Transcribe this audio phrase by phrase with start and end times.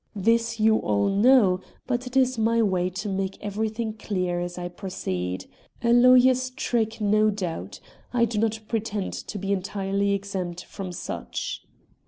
[0.15, 4.67] This you all know, but it is my way to make everything clear as I
[4.67, 5.45] proceed.
[5.83, 7.79] A lawyer's trick, no doubt.
[8.11, 11.63] I do not pretend to be entirely exempt from such."